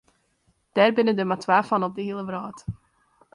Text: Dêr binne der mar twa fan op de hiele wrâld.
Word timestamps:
Dêr 0.75 0.91
binne 0.95 1.13
der 1.17 1.27
mar 1.29 1.41
twa 1.43 1.57
fan 1.69 1.85
op 1.87 1.93
de 1.97 2.03
hiele 2.05 2.23
wrâld. 2.27 2.59